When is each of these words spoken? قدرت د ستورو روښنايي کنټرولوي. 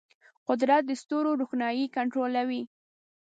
قدرت 0.47 0.81
د 0.87 0.91
ستورو 1.01 1.31
روښنايي 1.39 1.85
کنټرولوي. 1.95 2.61